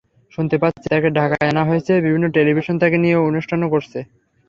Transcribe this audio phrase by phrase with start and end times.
[0.33, 3.99] শুনতে পাচ্ছি, তাঁকে ঢাকায় আনা হয়েছে, বিভিন্ন টেলিভিশন তাঁকে নিয়ে অনুষ্ঠানও করছে।